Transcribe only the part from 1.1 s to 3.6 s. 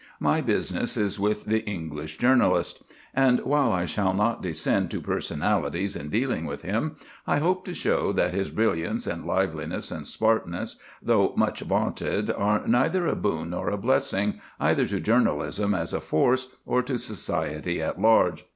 with the English journalist; and